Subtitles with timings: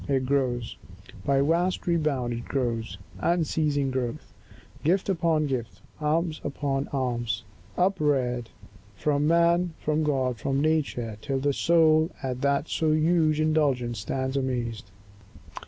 [0.07, 0.77] It grows—
[1.27, 4.33] By vast rebound it grows, unceasing growth;
[4.83, 7.43] Gift upon gift, alms upon alms,
[7.77, 8.49] upreared,
[8.95, 14.35] From man, from God, from nature, till the soul At that so huge indulgence stands
[14.35, 14.89] amazed.